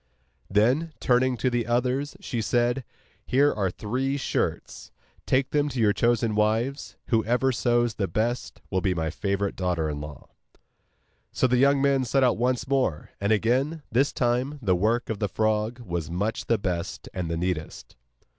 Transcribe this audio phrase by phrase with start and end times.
[0.49, 2.83] Then, turning to the others, she said:
[3.27, 4.91] 'Here are three shirts;
[5.27, 6.95] take them to your chosen wives.
[7.09, 10.29] Whoever sews the best will be my favourite daughter in law.'
[11.31, 15.19] So the young men set out once more; and again, this time, the work of
[15.19, 17.95] the frog was much the best and the neatest.